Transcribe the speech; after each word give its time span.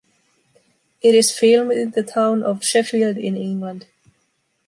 It 1.03 1.13
is 1.13 1.29
filmed 1.31 1.73
in 1.73 1.91
the 1.91 2.01
town 2.01 2.41
of 2.41 2.63
Sheffield 2.65 3.17
in 3.19 3.37
England. 3.37 3.85